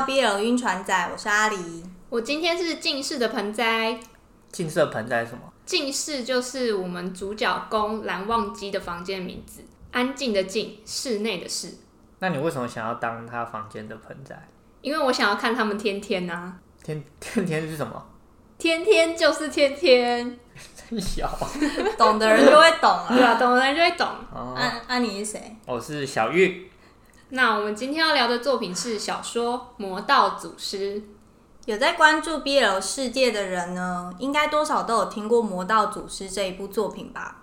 [0.00, 1.84] 到 BL 晕船仔，我是阿狸。
[2.08, 4.00] 我今天是近视的盆栽。
[4.50, 5.40] 近视的盆栽是什么？
[5.66, 11.74] 近视就是我们主角公蓝忘机的房间名字，安静的静，室内的室。
[12.20, 14.48] 那你为什么想要当他房间的盆栽？
[14.80, 16.56] 因为我想要看他们天天啊。
[16.82, 18.02] 天天天是什么？
[18.56, 20.38] 天天就是天天。
[20.88, 21.30] 真小，
[21.98, 24.08] 懂的人就会懂啊，懂的人就会懂。
[24.34, 25.56] 哦，安安妮是谁？
[25.66, 26.69] 我是小玉。
[27.32, 30.96] 那我们今天要聊的作品是小说《魔道祖师》。
[31.66, 37.36] 有在关注 BL 世界的人呢，应该多少都有听过《魔道祖师》这一部作品吧？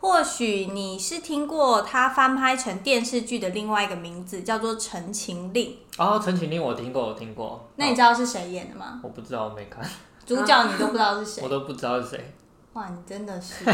[0.00, 5.70] 或许你是听过他翻拍成电视剧的另外一个名字，叫做《陈情令》。
[5.96, 7.66] 哦，《陈情令》我听过，我听过。
[7.76, 9.00] 那你知道是谁演的吗？
[9.02, 9.82] 我不知道，我没看。
[10.26, 11.40] 主角你都不知道是谁？
[11.44, 12.34] 我都不知道是谁。
[12.74, 13.64] 哇，你真的是！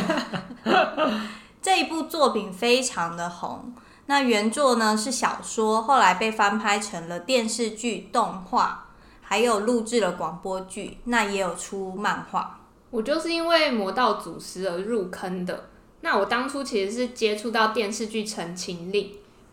[1.60, 3.74] 这一部作品非常的红。
[4.06, 8.86] 那原作呢是小说，后来被翻拍成了电视剧、动画，
[9.20, 12.60] 还有录制了广播剧，那也有出漫画。
[12.90, 15.68] 我就是因为《魔道祖师》而入坑的。
[16.02, 19.06] 那我当初其实是接触到电视剧《陈情令》，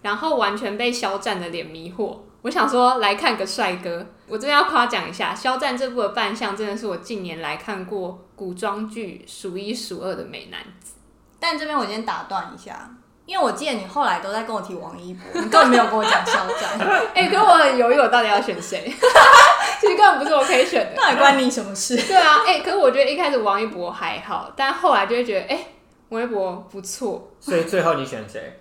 [0.04, 2.20] 然后完全被肖战的脸迷惑。
[2.44, 4.06] 我想说来看个帅哥。
[4.28, 10.94] 我这边要夸奖一下，肖战这部的扮相真的是我近年来看过古装剧数一数二的美男子。
[11.40, 12.96] 但这边我先打断一下。
[13.26, 16.78] 因为我记得你后来都在跟我提王一博，你根本没有跟我讲肖战。
[17.16, 18.84] 哎、欸，可是我很犹豫，我到底要选谁？
[19.80, 20.94] 其实根本不是我可以选的。
[20.96, 21.96] 那也关你什么事？
[21.96, 25.68] 对啊，哎、欸，可是我觉得一开始王一博还好，但后来就会觉得，哎、欸，
[26.10, 27.32] 王一博不错。
[27.40, 28.60] 所以最后你选谁？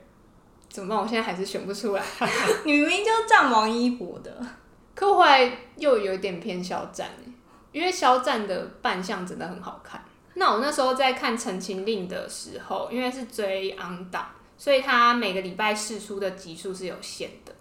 [0.69, 0.99] 怎么办？
[0.99, 2.03] 我现在还是选不出来。
[2.65, 4.31] 你明明就站王一博的，
[4.95, 7.09] 可我后来又有点偏肖战，
[7.73, 10.03] 因为肖战的扮相真的很好看。
[10.35, 14.27] 那我那时候在看《陈情令》的时候，因为是追 on 档。
[14.63, 17.53] 所以他每个礼拜试出的集数是有限的。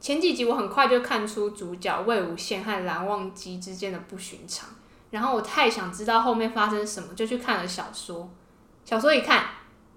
[0.00, 4.66] 前几集我很快就看出主角魏无羡和蓝忘机之间的不寻常，
[5.10, 8.30] 然后我太想知道后面发生什么，就去看了小说。
[8.82, 9.44] 小说一看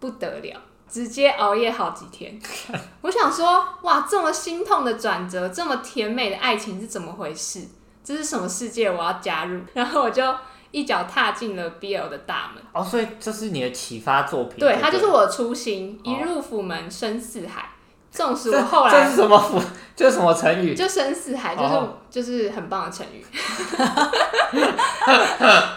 [0.01, 2.37] 不得了，直接熬夜好几天。
[2.99, 7.65] 我想说，哇，这么心痛的转折，这么甜美的爱情是怎么回事？
[8.03, 8.91] 这是什么世界？
[8.91, 9.61] 我要加入。
[9.73, 10.21] 然后我就。
[10.71, 14.57] 一脚踏进了 BL 的大门哦，所以这是你的启发作品。
[14.59, 17.69] 对，它就是我的初心，一入府门深似海。
[18.09, 19.57] 纵使我后来这是什么府？
[19.95, 20.75] 这是什么成语？
[20.75, 23.25] 就深似海，就是、哦、就是很棒的成语。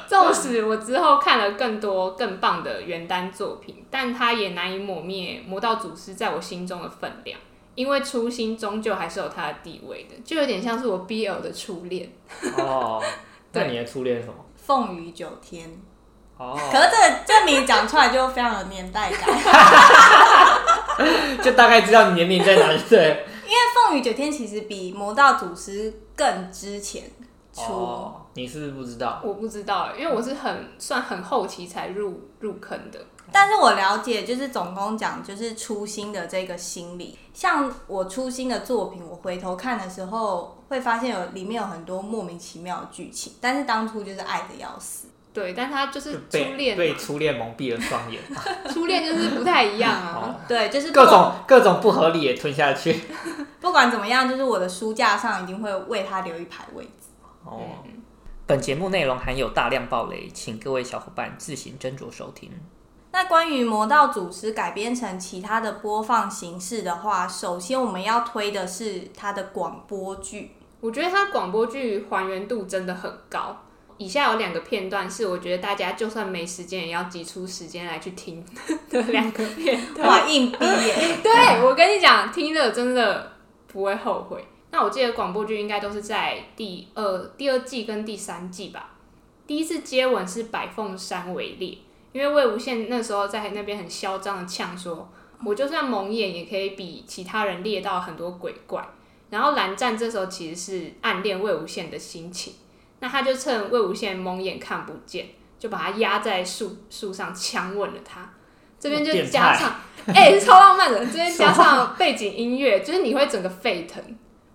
[0.08, 7.38] 纵使我之后看了更多更棒的原单作品，但它也难以抹灭《魔道祖师》在我心中的分量，
[7.76, 12.10] 因为初心终究还是有它的地位的，就有点像是我 BL 的初恋。
[12.58, 13.00] 哦，
[13.52, 14.34] 那你的初恋是什么？
[14.66, 15.70] 凤羽九天，
[16.38, 19.28] 哦，可是这个这名讲出来就非常有年代感，
[21.42, 22.80] 就大概知道你年龄在哪里。
[22.88, 27.02] 对，因为凤羽九天其实比魔道祖师更之前
[27.52, 27.72] 出。
[27.72, 29.20] 哦，你是不是不知道？
[29.22, 32.98] 我不知道，因为我是很算很后期才入入坑的。
[33.32, 37.18] 但是我了解，就是总共讲就是初心的这个心理。
[37.32, 43.34] 像我初心的作品，我回头看的时候，会发现有里面有很多莫名其妙的剧情。
[43.40, 45.08] 但是当初就是爱的要死。
[45.32, 48.22] 对，但他就是初恋，被初恋蒙蔽了双眼。
[48.72, 50.20] 初恋就是不太一样啊。
[50.22, 53.00] 哦、 对，就是各种各种不合理也吞下去。
[53.60, 57.08] 不管怎么样，就是我的书架上一定会为他留一排位置。
[57.44, 57.62] 哦。
[58.46, 62.50] 本节目内容含有大量暴雷，请各位小伙伴自行斟酌收听。
[63.10, 70.52] 那关于《魔道祖师》改编成其他的播放形式的话，首先我们要推的是它的广播剧。
[70.84, 73.56] 我觉得它广播剧还原度真的很高。
[73.96, 78.44] 以下有两个片段是我觉得大家就算没时间也要挤出时间来去听
[78.90, 80.06] 的两个片段。
[80.06, 81.18] 哇，硬逼耶！
[81.24, 83.32] 对，我跟你讲，听了真的
[83.66, 84.44] 不会后悔。
[84.72, 88.90] 那我记得广播剧应该都是在第二第二季跟第三季吧。
[89.46, 91.78] 第一次接吻是百凤山围猎。
[92.12, 95.08] 因为魏无羡那时候在那边很嚣张的呛说
[95.44, 98.86] ：“我就算蒙眼也可以比其他人猎到很多鬼怪。”
[99.30, 102.54] 然后蓝湛这时候其实是暗恋魏无羡的心情，
[103.00, 105.26] 那他就趁魏无羡蒙眼看不见，
[105.58, 108.28] 就把他压在树树上强吻了他。
[108.78, 109.74] 这边就加上，
[110.06, 111.04] 哎、 欸，超浪漫的。
[111.06, 114.02] 这边加上背景音乐，就是你会整个沸腾。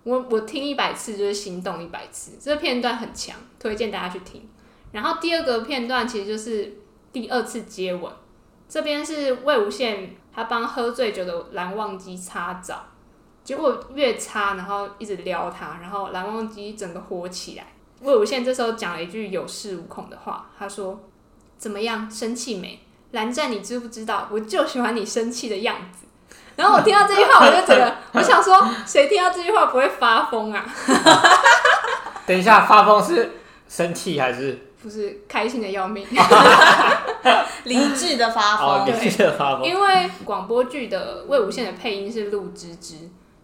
[0.04, 4.48] 我我听一百次就是心动一百次，这个片段很强，推荐大家去听。
[4.92, 6.76] 然后第二个片段其实就是。
[7.12, 8.08] 第二次接吻，
[8.68, 12.84] 这边是魏无羡他帮喝醉酒的蓝忘机擦澡，
[13.50, 17.66] 结果越擦，然后一直撩他，然后蓝忘机整个火起来。
[18.00, 21.00] 魏无羡这时候讲了一句有恃无恐的话，他说
[21.58, 22.78] ：“怎么样，生气没？
[23.10, 24.28] 蓝湛，你知不知道？
[24.30, 26.06] 我就喜欢你生气的样子。
[26.54, 30.64] ”然后我听到这句话，我就觉得，我想说，谁听到这句话不会发疯啊？
[32.24, 33.32] 等一下，发疯是
[33.68, 34.66] 生气还是？
[34.80, 36.06] 不是开心的要命，
[37.64, 39.66] 理智的发疯，哦，理智的发疯。
[39.66, 42.94] 因为广播剧的魏无羡的配音是陆芝芝，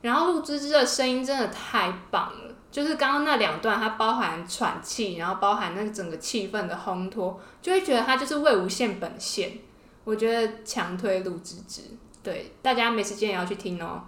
[0.07, 9.59] 然后陆芝芝的声音真的太棒了，就是刚刚那两段，它包含喘气，然后包含那整个气氛的烘托，就会觉得它就是魏无羡本线。
[10.05, 11.83] 我觉得强推陆芝芝，
[12.23, 14.01] 对，大家没时间也要去听哦。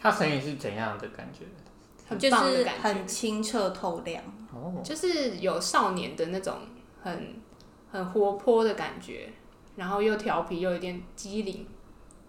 [0.00, 1.44] 他声音是怎样的感觉？
[2.08, 4.24] 很棒的感觉，就是很清澈透亮。
[4.50, 6.56] 哦，就是有少年的那种
[7.02, 7.38] 很
[7.92, 9.30] 很活泼的感觉，
[9.76, 11.66] 然后又调皮又有点机灵。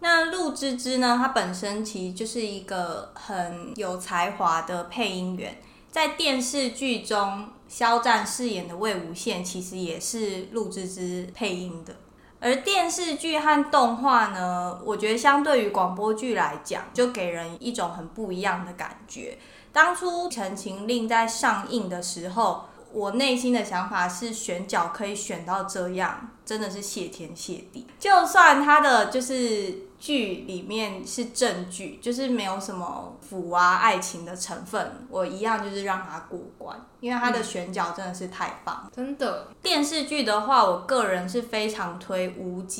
[0.02, 1.18] 那陆芝芝呢？
[1.22, 5.62] 她本身其实就是一个很有才华的配音员，
[5.92, 11.96] 在电视剧中，肖战饰演的魏无羡其实也是陆芝芝配音的。
[12.42, 19.38] 而电视剧和动画呢，我觉得相对于广播剧来讲，就给人一种很不一样的感觉。
[19.74, 27.86] 当初《陈情令》在上映的时候，我内心的想法是选角可以选到这样，真的是谢天谢地。
[28.00, 38.84] 就算他的就是剧里面是正剧，就是没有什么腐啊爱情的成分，我一样就是让他过关，因为他的选角真的是太棒。
[38.86, 39.48] 嗯，真的。
[39.62, 42.80] 电视剧的话，我个人是非常推《无羁》，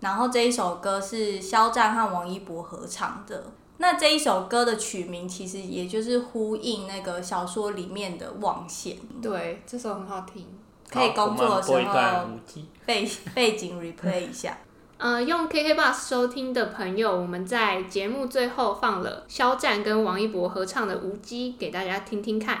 [0.00, 3.52] 然后这一首歌是肖战和王一博合唱的。
[3.78, 8.96] 那这一首歌的曲名其实也就是呼应那个小说里面的望线。
[9.20, 10.46] 对，这首很好听，
[10.88, 12.28] 可以工作的时候
[12.86, 14.56] 背 背景 replay 一下。
[14.96, 22.58] 呃，用 KKBOX 收听的朋友，我们在节目最后放了肖战跟王一博合唱的《无羁》给大家听听看。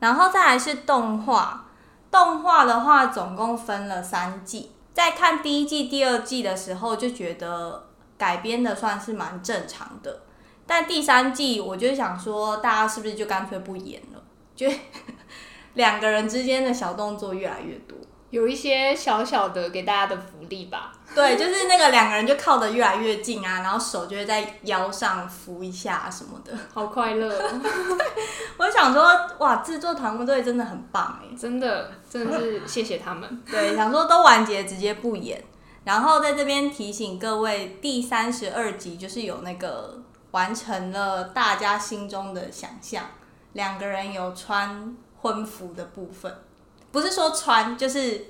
[0.00, 1.64] 然后再来是动画，
[2.10, 7.86] 动画的话总共分了三季，在看第一季、第二季的时候就觉得
[8.18, 10.22] 改编的算是蛮正常的。
[10.66, 14.22] 但第三季，我就想说，大家是不是就干脆不演了？
[14.54, 14.66] 就
[15.74, 17.96] 两个人之间的小动作越来越多，
[18.30, 20.92] 有一些小小的给大家的福利吧。
[21.14, 27.60] 对，就是那个两个人就靠得越来越近啊，然后手就会在腰上扶一下什么的，好快乐哦。
[28.58, 29.04] 我想说，
[29.38, 33.42] 哇，制作团队真的很棒哎，真的，真的是谢谢他们。
[33.48, 35.44] 对，想说都完结直接不演，
[35.84, 40.02] 然后在这边提醒各位，第三十二集就是有那个。
[40.36, 43.06] 完成了大家心中的想象，
[43.54, 46.30] 两个人有穿婚服的部分，
[46.92, 48.26] 不是说穿，就是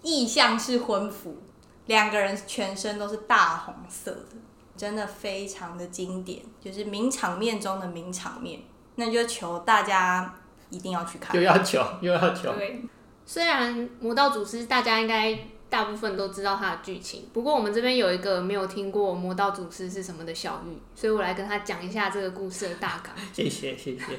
[0.00, 1.36] 意象是婚服，
[1.84, 4.36] 两个人全身都是大红色的，
[4.74, 8.62] 真的非常的经典，就是名场面中的名场面，
[8.94, 10.34] 那就求大家
[10.70, 12.54] 一定要去看，又要求又要求。
[12.54, 12.82] 对，
[13.26, 15.38] 虽然魔道祖师大家应该。
[15.70, 23.14] 大部分都知道他的剧情，不过我们这边有一个没有听过《魔道祖师》是什么的小玉，所以我来跟他讲一下这个故事的大纲。
[23.32, 24.18] 谢谢谢谢。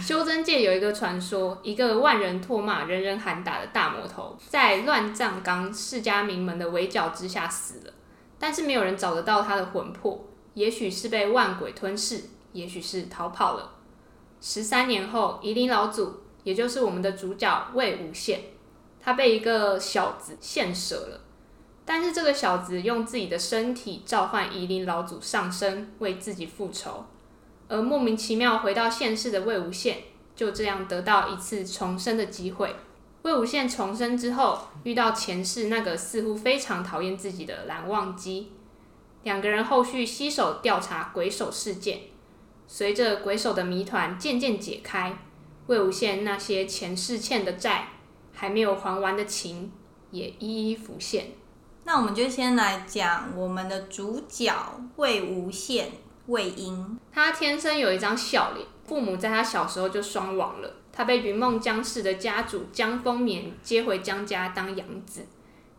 [0.00, 7.92] 修真界有一个传说，一个万人唾骂、人人喊打的大魔头，在乱葬岗世家名门的围剿之下死了，
[8.38, 10.24] 但是没有人找得到他的魂魄，
[10.54, 13.72] 也许是被万鬼吞噬，也许是逃跑了。
[14.40, 18.38] 十三年后，夷陵老祖，也就是我们的主角魏无羡。
[19.04, 21.20] 他被一个小子献舍了，
[21.84, 27.04] 但是这个小子用自己的身体召唤夷陵老祖上身，为自己复仇。
[27.68, 29.96] 而莫名其妙回到现世的魏无羡，
[30.34, 32.74] 就这样得到一次重生的机会。
[33.20, 38.52] 魏无羡重生之后，遇到前世那个似乎非常讨厌自己的蓝忘机，
[39.22, 42.00] 两个人后续携手调查鬼手事件。
[42.66, 45.18] 随着鬼手的谜团渐渐解开，
[45.66, 47.88] 魏无羡那些前世欠的债。
[48.34, 49.72] 还没有还完的情
[50.10, 51.28] 也一一浮现。
[51.84, 54.52] 那我们就先来讲我们的主角
[54.96, 55.84] 魏无羡
[56.26, 56.98] 魏婴。
[57.12, 60.74] 他天生有一张笑脸，父母在他小时候就双亡了。
[60.92, 65.26] 他被云梦江氏的家主江丰年接回江家当养子，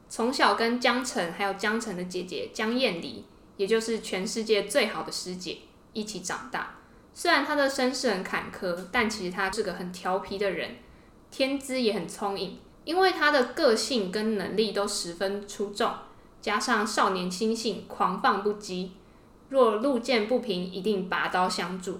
[0.10, 3.26] 从小跟江澄还有江澄的姐姐江厌离，
[3.58, 5.60] 也就是全世界最好的师姐
[5.94, 6.76] 一起长大。
[7.14, 10.76] 虽然他的身世很坎坷，但其实他是个很调皮的人。
[11.38, 15.92] 天资也很聪颖，因为他的个性跟能力都十分出众，
[16.42, 18.92] 加上少年心性狂放不羁，
[19.50, 22.00] 若路见不平一定拔刀相助。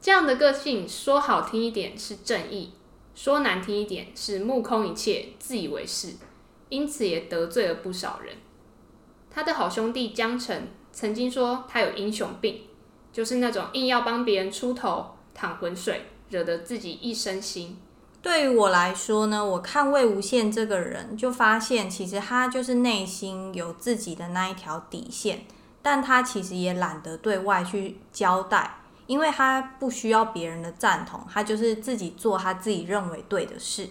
[0.00, 2.70] 这样的个性说好听一点是正义，
[3.16, 6.12] 说难听一点是目空一切、自以为是，
[6.68, 8.36] 因此也得罪了不少人。
[9.32, 12.60] 他的好兄弟江澄曾经说他有英雄病，
[13.12, 17.70] 就是那种硬要帮别人出头、淌浑水，惹得自己一身腥。
[18.24, 25.44] 对于我来说呢，我看魏无羡这个人，就发现其实他就是内心有自己的那一条底线，
[25.82, 33.90] 但他其实也懒得对外去交代，因为他不需要别人的赞同，他就是自己做他自己认为对的事。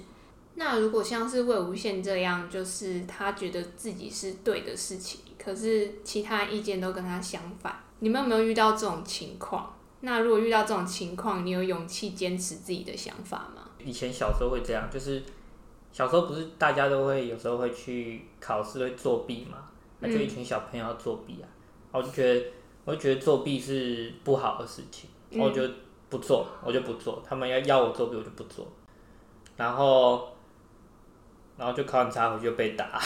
[0.56, 9.76] 那如果像是魏无羡这样，就是他觉得自己是对的事情，可是其他意见都跟他相反，你们有没有遇到这种情况？
[10.00, 13.63] 那如果遇到这种情况，你有勇气坚持自己的想法吗？
[13.84, 15.22] 以前小时候会这样，就是
[15.92, 19.58] 小时候不是大家都会有时候会去考试会作弊嘛，
[20.00, 21.46] 那就一群小朋友要作弊啊，
[21.92, 22.46] 我就觉得
[22.86, 25.10] 我就觉得作弊是不好的事情，
[25.40, 25.62] 我就
[26.10, 28.66] 不做，我就不做，他们要要我作弊我就不做，
[29.58, 30.30] 然后
[31.58, 32.88] 然后就考很差回去就被打。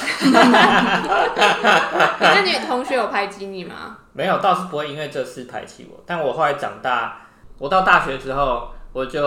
[2.19, 3.97] 那你 同学有排挤你吗？
[4.13, 9.21] 没有，倒是不会因为这事排挤我，但我后来长大，我到大学之后我就。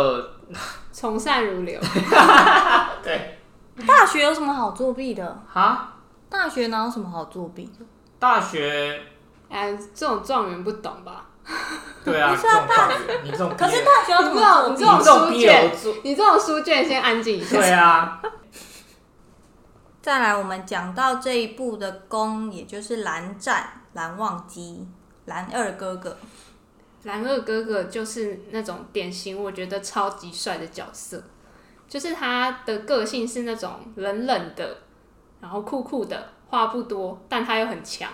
[0.92, 1.80] 从善如流。
[3.02, 3.38] 对。
[3.86, 5.42] 大学有什么好作弊的？
[5.50, 5.94] 哈？
[6.28, 7.84] 大学哪有什么好作弊的？
[8.18, 9.00] 大学，
[9.48, 11.24] 哎，这种状元不懂吧？
[12.04, 14.68] 对啊，这种状元，你这种，可是大学有什么？
[14.68, 15.72] 你这种书卷，
[16.04, 17.56] 你这种书卷先安静一下。
[17.56, 18.20] 对啊。
[20.02, 24.86] 再来，我们讲到这一部的公，也就是蓝湛蓝忘机
[25.24, 26.16] 蓝二哥哥。
[27.04, 31.22] 蓝二哥哥就是那种典型，我觉得超级帅的角色，
[31.88, 34.76] 就是他的个性是那种冷冷的，
[35.40, 38.10] 然后酷酷的，话不多，但他又很强。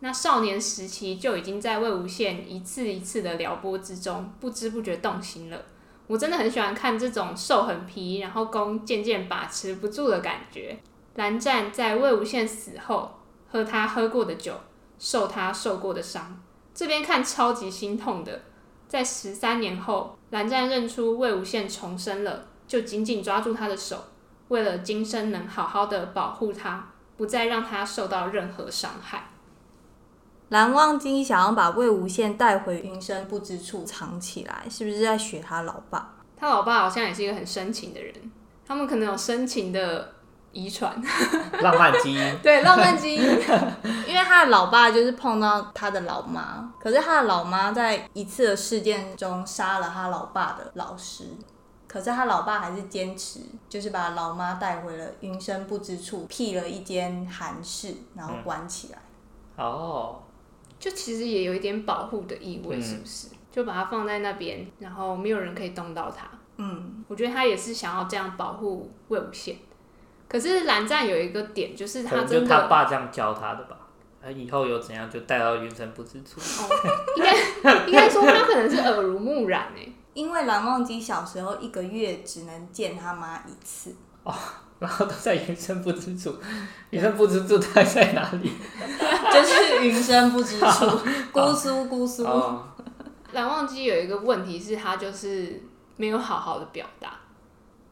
[0.00, 5.60] 那少年时期就已经在魏无羡一次一次的撩拨之中，不知不觉动心了。
[6.08, 10.76] 我真的很喜欢看这种受很皮，然后攻渐渐把持不住的感觉。
[11.14, 13.10] 蓝湛在魏无羡死后，
[13.48, 14.54] 喝他喝过的酒，
[14.98, 16.42] 受他受过的伤。
[16.74, 18.40] 这边看超级心痛的，
[18.88, 24.04] 在十三年后，蓝湛认出魏无羡重生了，就紧紧抓住他的手，
[24.48, 29.30] 为了今生能好好的保护他，不再让他受到任何伤害。
[30.48, 36.16] 蓝忘机想要把魏无羡带回云深不知处藏起来，是不是在学他老爸？
[36.36, 38.14] 他老爸好像也是一个很深情的人，
[38.66, 40.14] 他们可能有深情的。
[40.52, 40.94] 遗传，
[41.60, 43.22] 浪漫基因， 对，浪漫基因，
[44.06, 51.24] 因为他的老爸就是碰到他的老妈，可是他的老妈在一次的事件中杀了他老爸的老师，
[51.88, 58.98] 可是他老爸还是坚持，就是把老妈带回了云深不知处，辟了一间寒室，然后关起来。
[59.56, 60.22] 嗯、哦，
[60.78, 63.28] 就其实也有一点保护的意味，是不是？
[63.28, 66.26] 嗯、就把它放在那边，然后没有人可以动到他。
[66.56, 69.56] 嗯，我觉得他也是想要这样保护魏无羡。
[70.32, 73.76] 可是蓝湛有一个点，就是他真的，就他爸这样教他的吧？
[74.24, 76.40] 他以后有怎样就带到云深不知处。
[76.40, 76.70] 哦，
[77.16, 83.94] 应该应该说他可能是耳濡目染诶，因为蓝忘机小时候一个月只能见他妈一次。
[84.22, 84.32] 哦，
[84.78, 86.34] 然后都在云深不知处，
[86.90, 88.50] 云深不知处他在哪里？
[89.32, 90.86] 就是云深不知处，
[91.30, 92.24] 姑 苏姑苏。
[93.32, 95.60] 蓝忘机有一个问题是，他就是
[95.96, 97.14] 没有好好的表达。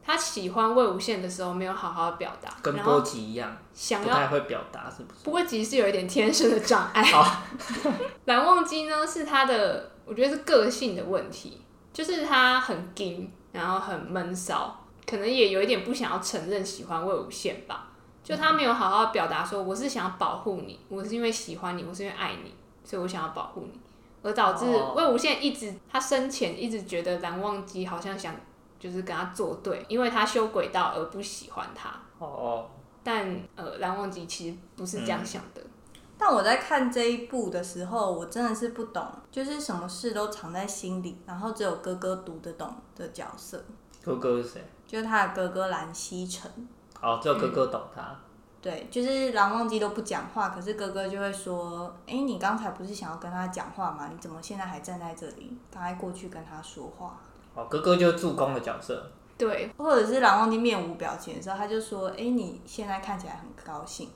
[0.03, 5.23] 他喜欢魏无羡的时候，没有好好的表达，跟波吉一样，想要不太会表达，是不是？
[5.23, 7.03] 波吉是有一点天生的障碍。
[7.13, 7.43] 好，
[8.25, 11.61] 蓝忘机呢，是他的，我觉得是个性的问题，
[11.93, 17.87] 就是他很硬，然后很闷骚，可能也有一点不想要承认喜欢魏无羡吧。
[18.23, 22.53] 就他没有好好表达说，我是想要保护你，我是因为喜欢你，我是因为爱你，
[22.83, 23.79] 所以我想要保护你，
[24.23, 28.35] 而导致魏无羡一直，他生前一直觉得蓝忘机好像想。
[28.81, 31.89] 就是跟他作对，因为他修轨道而不喜欢他。
[32.17, 32.69] 哦哦。
[33.03, 35.61] 但呃，蓝忘机其实不是这样想的。
[35.61, 35.69] 嗯。
[36.17, 43.63] 但我在看这一部的时候，我真的是不懂，就是什么事都藏在心里，然后只有哥哥读得懂的角色。
[44.03, 44.65] 哥哥是谁？
[44.87, 46.51] 就是他的哥哥蓝曦臣。
[46.99, 48.01] 哦，只有哥哥懂他。
[48.01, 48.15] 嗯。
[48.61, 54.07] 对，就是蓝忘机都不讲话，可是哥哥就会说：“哎，你刚才不是想要跟他讲话吗？
[54.11, 55.57] 你怎么现在还站在这里？
[55.71, 57.19] 赶快过去跟他说话。”
[57.53, 64.09] 哦，哥哥就是助攻的角色，对，或者是蓝忘机面无表情的时候，他就说：“哎、欸，你现在看起来很高兴。”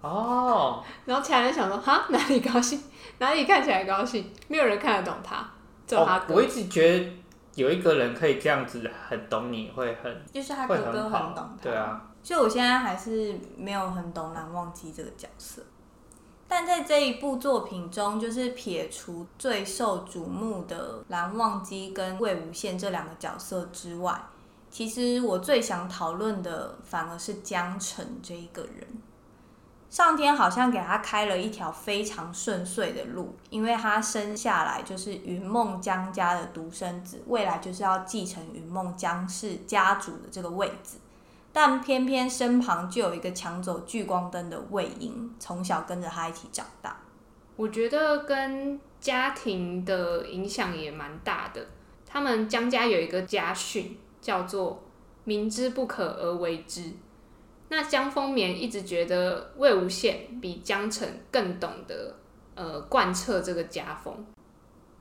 [0.00, 2.82] 哦， 然后其他人想说：“哈，哪里高兴？
[3.18, 4.32] 哪里看起来高兴？
[4.48, 5.46] 没有人看得懂他，
[5.86, 7.12] 只有他哥。”我一直觉得
[7.54, 12.06] 有一个人可以这样子很懂你会很，就是他哥哥很懂他，对啊。
[12.22, 15.62] 所以我现在还是没有很懂蓝忘机这个角色。
[16.50, 24.20] 但在这一部作品中，就是撇除最受瞩目的蓝忘机跟魏无羡这两个角色之外，
[24.68, 28.84] 其实我最想讨论的反而是江澄这一个人。
[29.88, 40.96] 上天好像给他开了一条非常顺遂的路，因为他生下来就是云梦江家的独生子，未来就是要继承云梦江氏家主的这个位置。
[41.52, 46.96] 但偏偏身旁就有一个抢走聚光灯的魏婴，从小跟着他一起长大。
[47.56, 51.66] 我觉得跟家庭的影响也蛮大的。
[52.06, 54.82] 他们江家有一个家训，叫做
[55.24, 56.90] “明知不可而为之”。
[57.68, 62.16] 那江丰棉一直觉得魏无羡比江澄更懂得
[62.54, 64.26] 呃贯彻这个家风，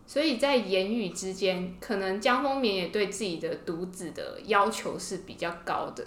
[0.06, 6.06] 所以在言语之间，可能江丰棉也对自己的独子的要求是比较高的。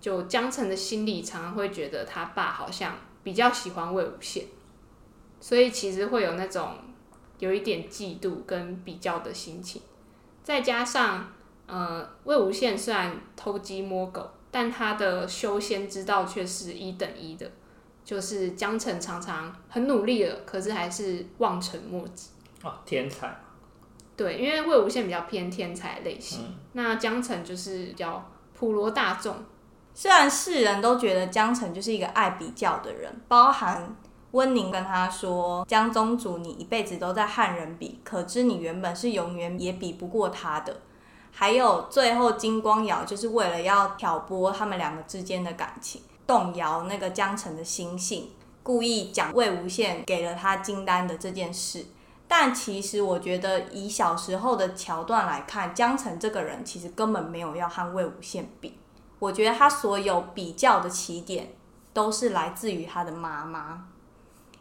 [0.00, 4.44] 就江澄的心里常常会觉得他爸好像比较喜欢魏无羡，
[5.40, 6.74] 所以其实会有那种
[7.38, 9.82] 有一点嫉妒跟比较的心情。
[10.42, 11.30] 再加上，
[11.66, 17.50] 呃，魏无羡虽然偷鸡摸狗，但他的修仙之道却是一等一的。
[18.02, 22.30] 就是江澄常常很努力了，可是还是望尘莫及。
[22.62, 23.38] 哦，天才。
[24.16, 29.36] 对，因为魏无羡比较偏天才类型，嗯、那江澄就是比较普罗大众。
[29.94, 33.96] 虽然世人都觉得江澄就是一个爱比较的人，包含。
[34.32, 40.82] 温宁跟他说：“江宗主，你一辈子都在汉人比，可知你原本是永远也比不过他的。”
[41.34, 48.30] 还有最后金光瑶就是为了要挑拨他们两个之间的感情，动摇那个江澄的心性，
[48.62, 51.86] 故意讲魏无羡给了他金丹的这件事。
[52.28, 58.78] 但其实我觉得，以小时候的桥段来看，江澄这个人其实根本没有要和魏无羡比。
[59.20, 61.52] 我觉得他所有比较的起点，
[61.92, 63.86] 都是来自于他的妈妈。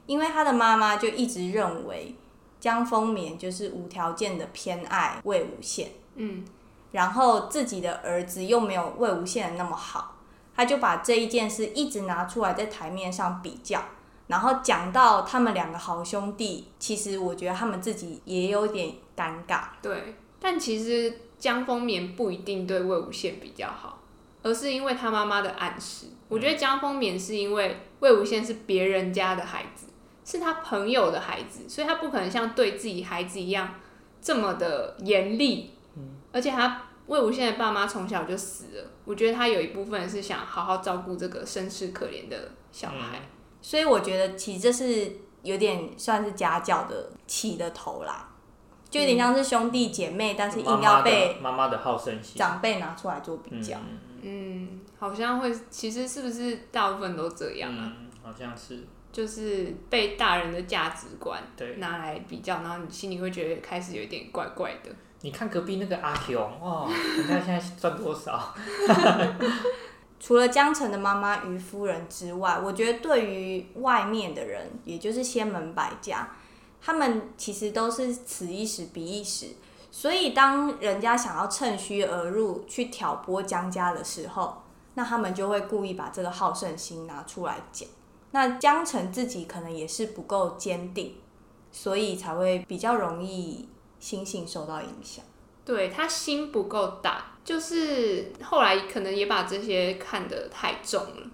[0.06, 2.16] 因为他的妈妈就一直认为
[2.60, 5.86] 江丰棉就是无条件的偏爱魏无羡，
[6.16, 6.44] 嗯，
[6.92, 10.16] 然后自己的儿子又没有魏无羡的那么好，
[10.56, 13.82] 他就把这一件事一直拿出来在台面上比较，
[14.26, 19.66] 然后讲到他们两个好兄弟，其实我觉得他们自己也有点尴尬。
[19.80, 23.99] 对，但其实江丰棉不一定对魏无羡比较好，
[24.44, 26.08] 而是因为他妈妈的暗示。
[26.28, 29.88] 我觉得江丰勉是因为魏无羡是别人家的孩子。
[30.26, 33.74] 是他朋友的孩子，所以他不可能像对自己孩子一样
[34.22, 35.72] 这么的严厉。
[35.96, 43.18] 嗯，而且他魏无羡的爸妈从小就死了，我觉得他有一部分是想好好照顾这个身世可怜的小孩。
[43.18, 43.22] 嗯，
[43.60, 48.30] 所以我觉得其实这是有点算是家教的起的头啦，
[48.88, 53.78] 就有点像是兄弟姐妹，嗯，但是硬要被妈妈的好胜心长辈拿出来做比较。
[53.78, 53.98] 嗯，
[54.98, 57.94] 好像会，其实是不是大部分都这样啊？
[58.00, 58.86] 嗯，好像是。
[59.12, 64.92] 就是被大人的价值观对拿来比较，然后你心里会觉得开始有点怪怪的。
[65.22, 68.54] 你看隔壁那个阿雄哦，你看现在赚多少？
[70.20, 76.30] 除了江澄的妈妈于夫人之外，我觉得对于外面的人，也就是仙门百家，
[76.80, 79.48] 他们其实都是此一时彼一时。
[79.92, 84.62] 所以当人家想要趁虚而入去挑拨江家的时候，
[84.94, 87.88] 那他们就会故意把这个好胜心拿出来讲。
[88.32, 91.16] 那江澄自己可能也是不够坚定，
[91.72, 93.68] 所以才会比较容易
[94.00, 95.26] 心性受到影响。
[95.66, 101.28] 对，他心不够大，就是后来可能也把这些看得太重了。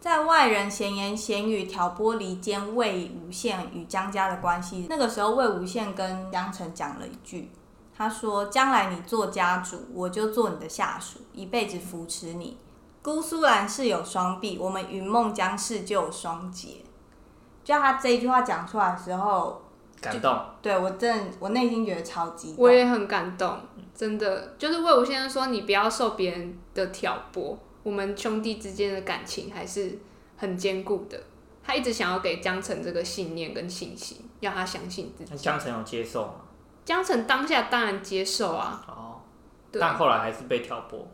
[0.00, 7.50] 在外人闲言闲语挑拨离间魏无羡与江家的关系，那个时候魏无羡跟江澄讲了一句，
[7.96, 12.58] 他说：“将来你做家主，我就做你的下属，一辈子扶持你。”
[13.02, 16.82] 姑苏兰是有双臂，我们云梦江氏就有双杰。
[17.64, 19.62] 就他这一句话讲出来的时候，
[20.00, 20.38] 感动。
[20.60, 22.54] 对，我真的，我内心觉得超级。
[22.58, 23.58] 我也很感动，
[23.94, 24.54] 真的。
[24.58, 29.98] 就是魏无羡说：“你不要受别人的挑拨，我们兄弟之间的感情还是
[30.36, 31.18] 很坚固的。”
[31.64, 35.36] 他一直想要给江澄这个信念跟信心，要他相信自己。
[35.36, 36.34] 江澄有接受吗？
[36.86, 38.82] 江澄当下当然接受啊。
[38.88, 39.20] 哦。
[39.78, 41.06] 但后来还是被挑拨。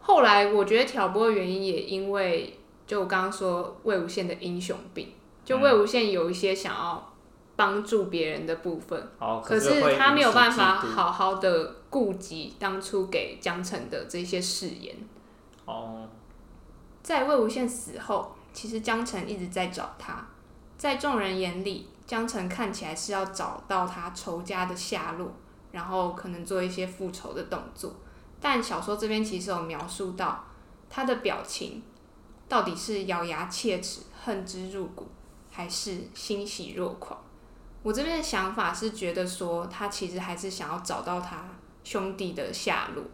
[0.00, 2.58] 后来我觉得挑拨的原因也因为，
[2.88, 5.12] 就我刚刚说魏无羡的英雄病，
[5.44, 7.12] 就魏无羡有一些想要
[7.54, 14.96] 帮助别人的部分，嗯、可是他没有办法好好的顾及当初给江澄的这些誓言。
[15.66, 16.08] 哦，
[17.04, 20.26] 在魏无羡死后，其实江澄一直在找他，
[20.76, 25.32] 在众人眼里，江澄看起来是要找到他仇家的下落，
[25.70, 27.94] 然后可能做一些复仇的动作。
[28.40, 30.44] 但小说这边其实有描述到
[30.90, 31.82] 他的表情，
[32.48, 35.08] 到底是咬牙切齿、恨之入骨，
[35.50, 37.18] 还是欣喜若狂？
[37.82, 41.44] 我这边的想法是觉得说，他其实还是想要找到他
[41.84, 43.04] 兄弟的下落，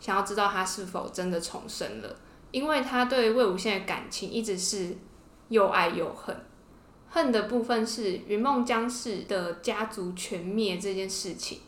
[0.00, 2.16] 想要知道他是否真的重生了，
[2.50, 4.96] 因为他对魏无羡的感情一直是
[5.48, 6.36] 又爱又恨。
[7.16, 11.60] 恨的部分是云梦江氏的家族全灭这件事情。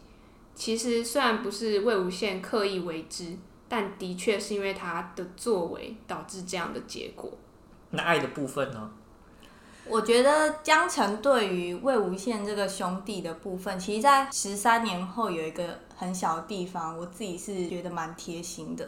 [0.55, 3.35] 其实虽然不是魏无羡刻意为之，
[3.67, 7.33] 但的确是因为他的作为导致这样的结果。
[7.89, 8.91] 那爱的部分呢？
[9.87, 18.87] 我觉得江澄对于魏无羡这个兄弟的部分，其实，在十三年后有一个很小的地方，我自己是觉得蛮贴心的，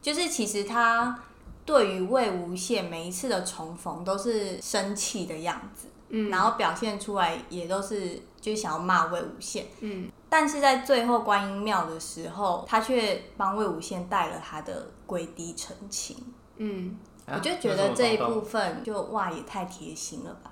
[0.00, 1.22] 就是其实他
[1.68, 16.16] 对于魏无羡每一次的重逢都是生气的样子，嗯，然后表现出来也都是就想要骂魏无羡，嗯，但是在最后观音庙的时候，他却帮魏无羡带了他的跪地成亲，
[16.56, 16.96] 嗯。
[17.30, 20.50] 我就觉得这一部分就哇也太贴心了吧！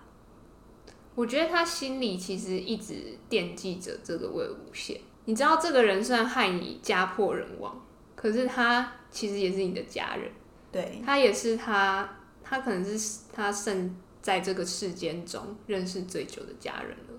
[1.14, 5.00] 我觉得他心里其实一直惦记着这个魏无羡。
[5.24, 7.74] 你知道，这个人虽然害你家破人亡，
[8.14, 10.30] 可是他其实也是你的家人。
[10.76, 12.06] 对，他也是他，
[12.44, 17.14] 他可能是他生在这个世间中认识最久的家人了，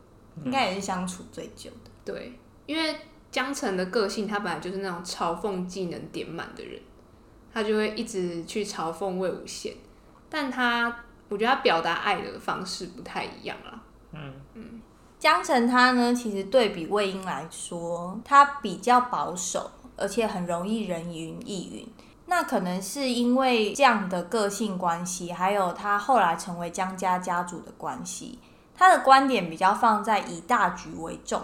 [0.45, 1.89] 应该也是相处最久的。
[2.05, 2.95] 对，因为
[3.31, 6.79] 江澄的个性，他本来就是那种嘲讽技能点满的人。
[7.51, 9.73] 他就会一直去嘲讽魏无羡，
[10.29, 13.81] 但他我觉得他表达爱的方式不太一样啦。
[14.11, 14.81] 嗯嗯，
[15.17, 21.87] 江澄他呢，其实对比魏婴来说，他比较保守，而且很容易人云亦云。
[22.27, 28.39] 那可能是因为这样的个性关系，还有他后来成为江家家主的关系，
[28.75, 31.41] 他的观点比较放在以大局为重，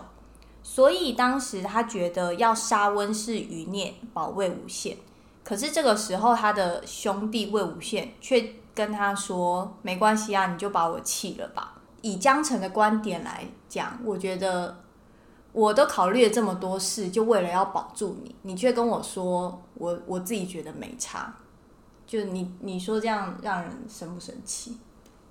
[0.62, 4.98] 所以当时他觉得要杀温氏余孽，保魏无羡。
[5.44, 14.83] 可是这个时候，他的兄弟魏无羡却跟他说：“没关系啊，你就把我弃了吧。”以江澄的观点来讲，我觉得
[15.54, 21.34] 我都考虑了这么多事，就为了要保住你，你却跟我说我我自己觉得没差。
[22.06, 24.78] 就你你说这样让人生不生气？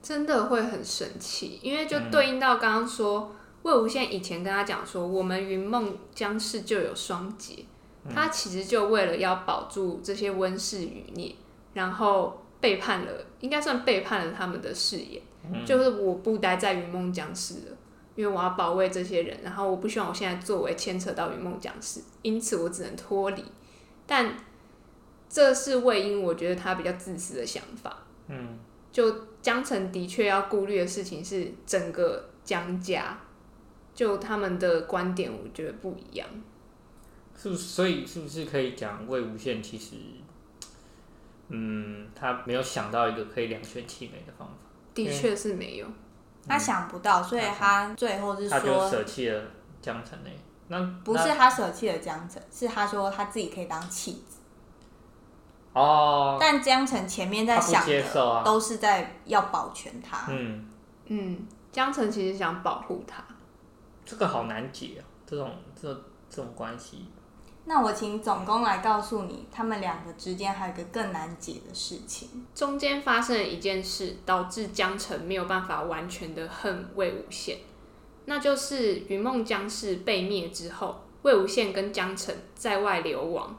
[0.03, 7.65] 真的会很生气，因为就对应到刚刚说、嗯、魏无羡以前跟他讲说：“我们云梦江氏就有双节。”
[8.13, 11.37] 他其实就为了要保住这些温室余孽，
[11.75, 17.77] 然后背叛了，应该算背叛了他们的誓言，嗯、就是我不待在云梦江氏了，
[18.15, 23.45] 因为我要保卫这些人，然后我不希望我现在作为牵扯到云梦讲师，因此我只能脱离。
[24.07, 24.37] 但
[25.29, 28.05] 这是魏婴，我觉得他比较自私的想法。
[28.29, 28.59] 嗯，
[28.91, 33.19] 就江澄的确要顾虑的事情是整个江家，
[33.95, 36.29] 就他们的观点，我觉得不一样。
[37.35, 37.63] 是不是？
[37.63, 39.97] 所以是不是可以讲魏无羡其实，
[41.49, 44.55] 嗯，他没有想到一个可以两全其美的方法。
[44.95, 45.87] 的确是没有，
[46.47, 49.43] 他想不到，所以他最后是说，他就舍弃了
[49.81, 50.19] 江澄。
[50.69, 54.39] 那不是他舍弃了江城，是他说他自己可以当弃子。
[55.75, 56.39] 哦。
[56.41, 60.27] 但江城前面在想的都是在要保全他。
[60.31, 60.67] 嗯
[61.07, 63.23] 嗯，江城其实想保护他。
[64.05, 65.51] 这个好难解啊，这种
[65.81, 65.93] 这
[66.31, 67.07] 这种关系。
[67.65, 72.45] 那我请总攻来告诉你，他们两个之间还有一个更难解的事情。
[72.55, 77.57] 中间发生了一件事，导致江澄没有办法完全的恨魏无羡，
[78.25, 83.57] 那就是云梦江氏被灭之后，魏无羡跟江澄在外流亡，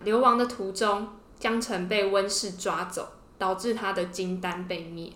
[0.00, 5.10] 流亡的途中，江澄被温氏抓走，导致他的金丹被灭。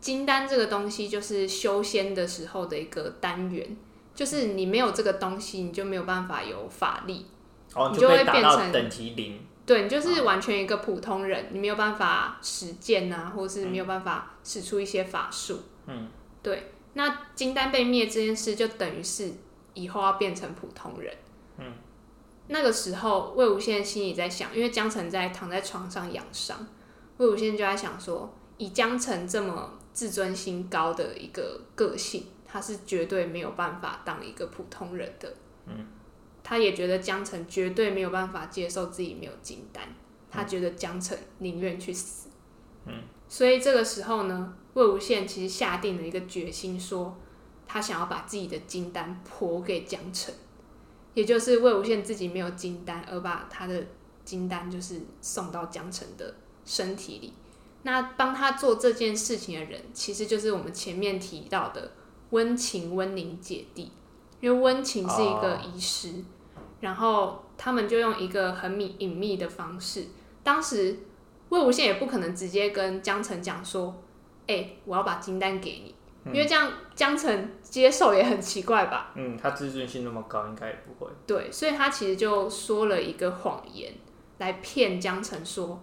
[0.00, 3.76] 金丹这个东西就是修仙的时候的一个单元，
[4.14, 7.26] 就是你没有这个东西，你就没有办法有法力。
[7.74, 15.60] 哦、你就会变成等级零，对，你就是完全一个普通人，哦、你没有办法实践啊，或是没有办法使出一些法术。
[15.86, 16.08] 嗯，
[16.42, 16.70] 对。
[16.94, 19.32] 那金丹被灭这件事，就等于是
[19.74, 21.12] 以后要变成普通人。
[21.58, 21.72] 嗯，
[22.46, 26.64] 那个时候魏无羡心里在想，因为江澄在躺在床上养伤，
[27.16, 35.34] 魏无羡就在想说，以江澄这么自尊心高的一个个性，他是绝对没有办法当一个普通人的。
[35.66, 35.84] 嗯。
[36.44, 39.82] 他也觉得江澄绝对没有办法接受自己没有金丹，
[40.30, 42.28] 他觉得江澄宁愿去死。
[42.84, 47.16] 嗯，所以这个时候呢，魏无羡其实下定了一个决心，说
[47.66, 50.34] 他想要把自己的金丹剖给江澄，
[51.14, 53.82] 也就是魏无羡自己没有金丹，而把他的
[54.22, 56.34] 金丹就是送到江澄的
[56.66, 57.32] 身体里。
[57.84, 61.92] 那帮他做这件事情的人，其实就是我们前面提到的
[62.30, 63.90] 温情、温宁姐弟。
[64.40, 66.24] 因为温情是一个医师，oh.
[66.84, 70.04] 然后他们就用一个很秘隐秘的方式。
[70.42, 70.94] 当时
[71.48, 74.02] 魏无羡也不可能直接跟江澄讲说
[74.46, 75.94] ：“哎、欸，我要把金丹给你。
[76.24, 79.12] 嗯”因为这样江澄接受也很奇怪吧？
[79.14, 81.10] 嗯，他自尊心那么高，应该也不会。
[81.26, 83.90] 对，所以他其实就说了一个谎言
[84.36, 85.82] 来骗江澄说：“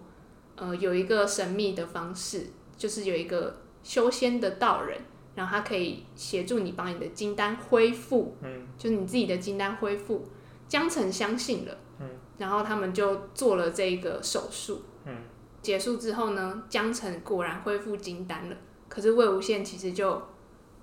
[0.54, 5.00] 呃，有一个神秘的方式，就是有一个修仙的道人。”
[5.34, 10.28] 然后他可以协助你，把你的金丹恢复，嗯，就是你自己的金丹恢复。
[10.72, 12.08] 江澄相信了，嗯，
[12.38, 15.14] 然后他们就做了这个手术，嗯，
[15.60, 18.56] 结束之后呢，江澄果然恢复金丹了。
[18.88, 20.22] 可是魏无羡其实就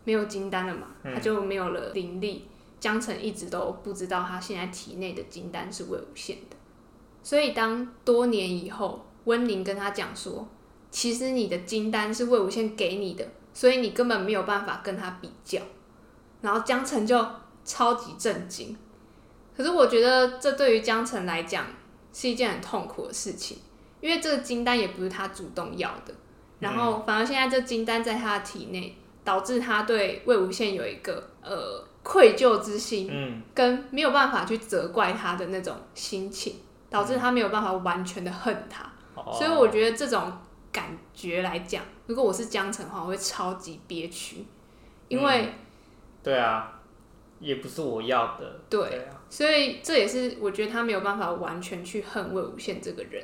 [0.03, 2.47] 没有金丹了嘛，他就没有了灵力。
[2.79, 6.55] 江澄一直都不知道他现在体内的金丹是魏无羡的，
[7.23, 10.47] 所以当多年以后，温宁跟他讲说，
[10.91, 15.59] 其实你的金丹是魏无羡给你的，所以你根本没有办法跟他比较。
[16.41, 17.25] 然后江澄就
[17.65, 18.77] 超级震惊。
[19.59, 21.65] 可是我觉得这对于江澄来讲
[22.13, 23.57] 是一件很痛苦的事情，
[23.99, 26.13] 因为这个金丹也不是他主动要的，
[26.59, 28.95] 然后反而现在这金丹在他的体内，
[29.25, 31.85] 导致他对魏无羡有一个呃。
[32.01, 36.55] 愧疚之心，嗯，跟没有办法去责怪他的那种心情，
[36.89, 38.89] 导致他没有办法完全的恨他。
[39.17, 40.31] 嗯、所以我觉得这种
[40.71, 44.45] 感觉来讲，如果我是江澄的话，我会超级憋屈，
[45.09, 45.53] 因为、嗯，
[46.23, 46.79] 对啊，
[47.39, 53.23] 也不是我要的，对，所以这也是我觉得他没有办法完全去恨魏无羡这个人，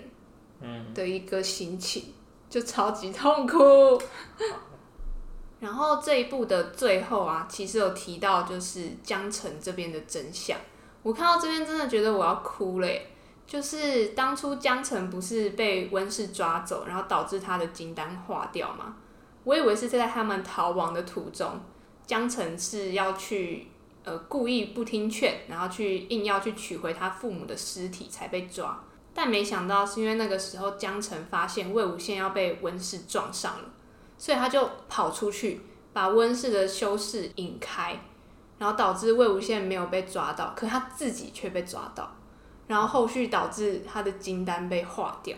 [0.62, 2.14] 嗯，的一个心情，
[2.50, 4.02] 就超级痛苦。
[5.60, 10.58] 然后这一部的最后啊，其实有提到就是江澄这边的真相。
[11.02, 13.08] 我看到这边真的觉得我要哭了耶。
[13.48, 18.96] 就是当初江澄不是被温氏抓走，然后导致他的金丹化掉吗？
[19.44, 21.60] 我以为是在他们逃亡的途中，
[22.08, 23.68] 江澄是要去
[24.06, 28.82] 呃故意不听劝，然后去硬要去取回他父母的尸体才被抓。
[29.14, 33.66] 但没想到是因为那个时候江澄发现魏无羡要被温氏撞上了。
[34.18, 35.60] 所以他就跑出去，
[35.92, 38.00] 把温氏的修士引开，
[38.58, 42.16] 然后导致魏无羡没有被抓到，可他自己却被抓到，
[42.68, 45.36] 然后后续导致他的金丹被化掉。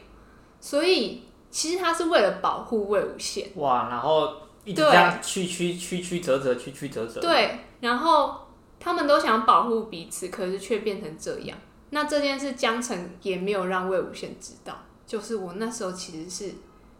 [0.62, 3.47] 所以其实他是为了保护魏无羡。
[3.56, 4.32] 哇，然后
[4.63, 7.19] 一直这样曲曲曲曲折折，曲曲折折。
[7.19, 8.46] 对，然后
[8.79, 11.57] 他们都想保护彼此，可是却变成这样。
[11.89, 16.55] 那这件事江澄也没有让魏无羡知道，就是我那时候其实是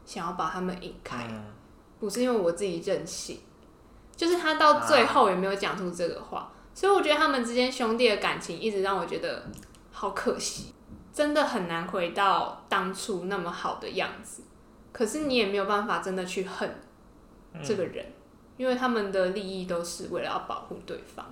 [0.06, 1.28] 想要把他们引开。
[1.30, 1.44] 嗯
[2.00, 3.40] 不是因为我自己任性，
[4.16, 9.44] 就是他到最后也没有讲出这个话，啊，所以我觉得他们之间兄弟的感情一直让我觉得
[9.92, 10.76] 好可惜，
[11.12, 14.44] 真的很难回到当初那么好的样子。
[14.94, 16.72] 可是你也没有办法真的去恨
[17.64, 18.14] 这个人，嗯，
[18.58, 21.26] 因为他们的利益都是为了要保护对方。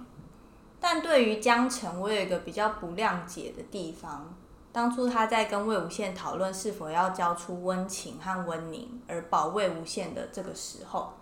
[0.87, 4.35] 但对于江澄，我有一个比较不谅解的地方。
[4.71, 11.13] 当初他在跟魏无羡讨论是否要交出温情和温宁而保魏无羡的这个时候，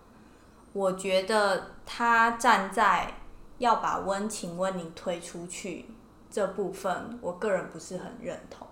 [0.74, 3.14] 我觉得他站在
[3.56, 5.86] 要把温情温宁推出去
[6.30, 8.66] 这部分，我个人不是很认同，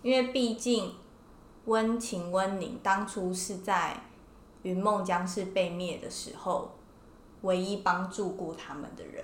[0.00, 0.94] 因为毕竟
[1.66, 4.00] 温情温宁当初是在
[4.62, 6.70] 云梦江氏被灭的时候，
[7.42, 9.22] 唯一帮助过他们的人。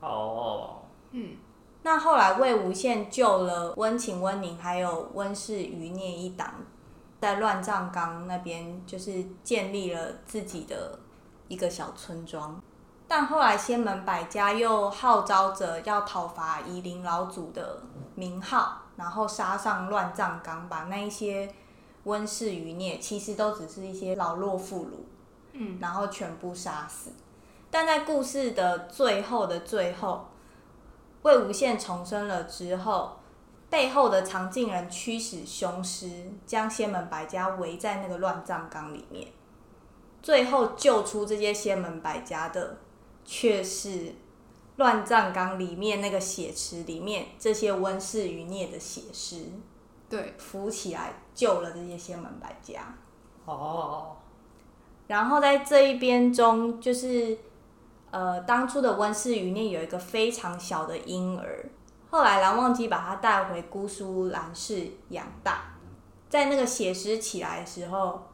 [0.00, 0.82] 哦，
[1.12, 1.36] 嗯。
[1.82, 6.52] 那后来魏无羡救了温情、温宁，还有温氏余孽一党，
[7.22, 10.98] 在乱葬岗那边就是建立了自己的
[11.48, 12.62] 一个小村庄。
[13.08, 17.82] 但后来仙门百家又号召着要讨伐夷陵老祖的
[18.14, 21.50] 名号，然后杀上乱葬岗，把那一些
[22.04, 24.88] 温氏余孽，其实都只是一些老弱妇孺，
[25.54, 27.10] 嗯，然后全部杀死。
[27.70, 30.26] 但在故事的最后的最后。
[31.22, 33.18] 魏无羡重生了之后，
[33.68, 36.08] 背后的藏镜人驱使凶师
[36.46, 39.28] 将仙门百家围在那个乱葬岗里面，
[40.22, 42.78] 最后救出这些仙门百家的，
[43.22, 44.14] 却是
[44.76, 49.44] 乱葬岗里面那个血池里面这些温室余孽的血尸。
[50.08, 52.94] 对，浮起来救了这些仙门百家。
[53.44, 54.16] 哦。
[55.06, 57.36] 然后在这一边中，就是。
[58.10, 61.70] 呃，当初的温室余孽有一个非常小的婴儿，
[62.10, 65.62] 后来蓝忘机把他带回姑苏蓝氏养大，
[66.28, 68.30] 在那个血尸起来的时候，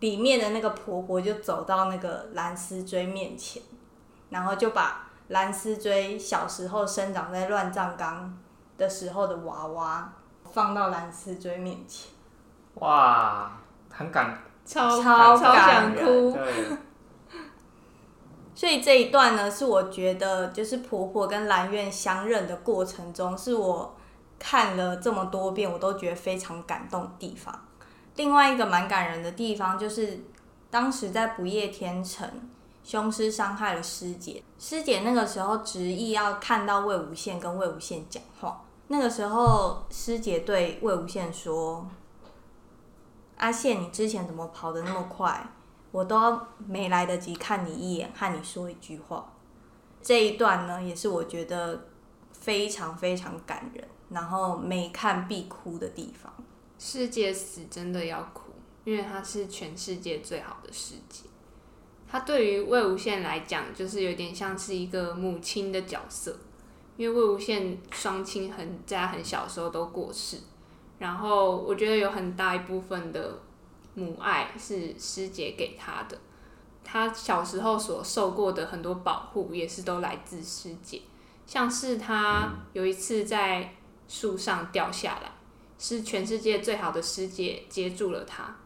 [0.00, 3.62] 里面的那个婆婆就走到那个蓝思追面前，
[4.30, 8.36] 然后就把蓝思追小时候生长在乱葬岗
[8.76, 10.12] 的时候的娃娃
[10.50, 12.10] 放到蓝思追面前，
[12.74, 13.52] 哇，
[13.88, 16.36] 很感，超超想哭。
[18.60, 23.96] 所以这一段呢，是我觉得就是婆婆跟兰苑相认的过程中，是我
[24.38, 27.58] 看了这么多遍，我都觉得非常感动的地方。
[28.16, 30.20] 另外一个蛮感人的地方，就是
[30.68, 32.30] 当时在不夜天城，
[32.84, 38.62] 凶师伤害了师姐，师姐那个时候执意要看到魏无羡跟魏无羡讲话。
[38.88, 41.88] 那个时候，师姐对魏无羡说
[43.40, 45.48] ：“阿羡，你之前怎么跑得那么快？”
[45.90, 49.32] 我都没来得及看你一眼，和你说一句话。
[50.02, 51.88] 这一段呢，也是我觉得
[52.32, 56.32] 非常非常感人，然后每看必哭的地方。
[56.78, 58.52] 世界死真的要哭，
[58.84, 61.24] 因为它是全世界最好的世界。
[62.08, 66.36] 他对于魏无羡来讲，就是有点像是一个母亲的角色，
[66.96, 70.38] 因为魏无羡双亲很在很小时候都过世，
[70.98, 73.38] 然后我觉得有很大一部分的
[73.94, 76.18] 母爱是师姐给他的，
[76.84, 81.02] 他小时候所受过的很多保护也是都来自师姐，
[81.46, 83.74] 像是他有一次在
[84.08, 85.32] 树上掉下来，
[85.78, 88.56] 是全世界最好的师姐接住了他。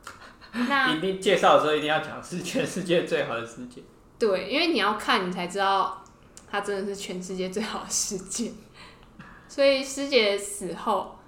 [0.53, 3.83] 那 一定介绍的时候一定要讲是全世界最好的师姐。
[4.19, 6.05] 对，因为你要看你才知道，
[6.49, 8.53] 他真的是全世界最好的师姐。
[9.49, 11.19] 所以师姐死后，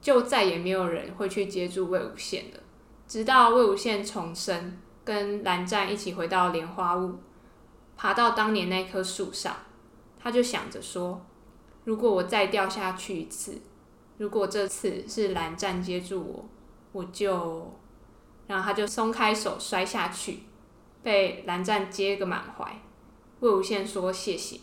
[0.00, 2.60] 就再也没有人会去接住魏无羡了。
[3.08, 7.18] 直到魏无羡重生，跟蓝湛一起回到莲花坞，
[7.96, 9.56] 爬到当年那棵树上，
[10.20, 11.24] 他就想着说：
[11.84, 13.62] 如果我再掉下去一次，
[14.18, 16.44] 如果这次是蓝湛接住我，
[16.92, 17.74] 我就……
[18.46, 20.40] 然后他就松开手摔下去，
[21.02, 22.78] 被蓝湛接个满怀。
[23.40, 24.60] 魏无羡说谢谢。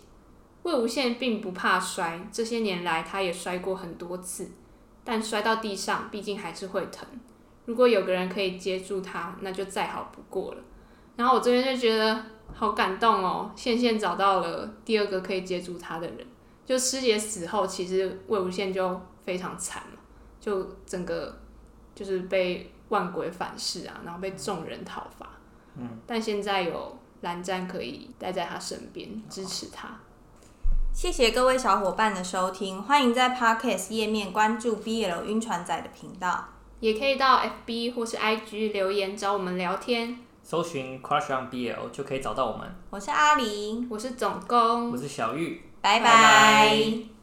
[0.61, 4.51] 魏无羡并不怕摔，这些年来他也摔过很多次，
[5.03, 7.07] 但摔到地上毕竟还是会疼。
[7.65, 10.61] 如果有个人可以接住他，那就再好不过了。
[11.15, 12.23] 然后我这边就觉得
[12.53, 16.17] 好感动哦，羡羡找到了第二个可以接住他的人。
[16.65, 19.99] 就师姐死后，其实魏无羡就非常惨了，
[20.39, 21.41] 就整个
[21.93, 22.71] 就是被。
[22.89, 25.27] 万鬼反噬啊，然后被众人讨伐。
[25.75, 29.89] 嗯，但现在有蓝湛可以待在他身边支持他。
[30.93, 36.47] 谢谢各位小伙伴的收听，欢迎在 Podcast 页面关注 BL 晕船仔的频道，
[36.79, 40.17] 也可以到 FB 或是 IG 留言找我们聊天。
[40.43, 42.69] 搜寻 Crush on BL 就可以找到我们。
[42.89, 47.14] 我是阿玲，我是总工，我是小玉，拜拜。